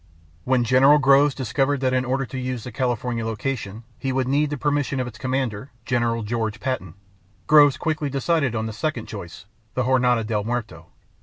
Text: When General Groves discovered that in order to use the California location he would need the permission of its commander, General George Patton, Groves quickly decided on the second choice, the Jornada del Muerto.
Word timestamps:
When 0.45 0.63
General 0.63 0.97
Groves 0.97 1.35
discovered 1.35 1.79
that 1.81 1.93
in 1.93 2.05
order 2.05 2.25
to 2.25 2.37
use 2.39 2.63
the 2.63 2.71
California 2.71 3.23
location 3.23 3.83
he 3.99 4.11
would 4.11 4.27
need 4.27 4.49
the 4.49 4.57
permission 4.57 4.99
of 4.99 5.05
its 5.05 5.19
commander, 5.19 5.69
General 5.85 6.23
George 6.23 6.59
Patton, 6.59 6.95
Groves 7.45 7.77
quickly 7.77 8.09
decided 8.09 8.55
on 8.55 8.65
the 8.65 8.73
second 8.73 9.05
choice, 9.05 9.45
the 9.75 9.83
Jornada 9.83 10.23
del 10.25 10.43
Muerto. 10.43 10.87